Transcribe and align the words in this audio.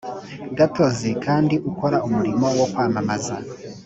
gatozi 0.57 1.09
kandi 1.25 1.55
ukora 1.71 1.97
umurimo 2.07 2.45
wo 2.59 2.65
kwamamaza 2.73 3.35